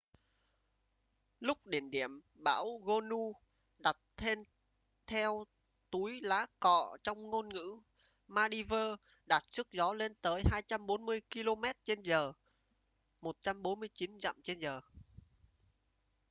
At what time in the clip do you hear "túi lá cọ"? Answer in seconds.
5.91-6.97